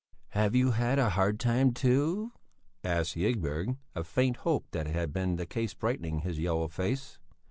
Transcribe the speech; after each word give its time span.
"Have 0.29 0.55
you 0.55 0.71
had 0.71 0.97
a 0.97 1.11
hard 1.11 1.39
time, 1.39 1.73
too?" 1.75 2.31
asked 2.83 3.15
Ygberg, 3.15 3.77
a 3.93 4.03
faint 4.03 4.37
hope 4.37 4.65
that 4.71 4.87
it 4.87 4.95
had 4.95 5.13
been 5.13 5.35
the 5.35 5.45
case 5.45 5.75
brightening 5.75 6.21
his 6.21 6.39
yellow 6.39 6.67
face. 6.67 7.19